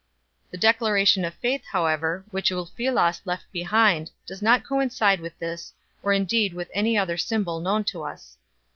[0.49, 6.11] The declaration of faith however which Ulfilas left behind does not coincide with this or
[6.11, 8.39] indeed with any other symbol known to us.